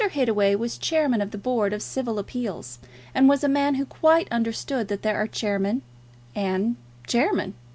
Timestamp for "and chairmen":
6.33-7.53